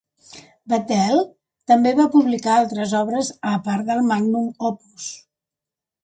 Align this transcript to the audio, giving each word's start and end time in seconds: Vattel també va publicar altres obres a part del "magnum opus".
Vattel 0.71 1.19
també 1.71 1.91
va 1.99 2.07
publicar 2.15 2.55
altres 2.61 2.95
obres 2.99 3.29
a 3.49 3.51
part 3.67 3.85
del 3.91 4.01
"magnum 4.13 4.49
opus". 4.71 5.07